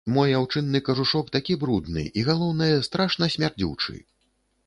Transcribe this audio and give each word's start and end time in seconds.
Мой 0.13 0.29
аўчынны 0.37 0.79
кажушок 0.87 1.27
такі 1.35 1.57
брудны 1.65 2.03
і, 2.21 2.25
галоўнае, 2.29 2.71
страшна 2.87 3.25
смярдзючы. 3.37 3.93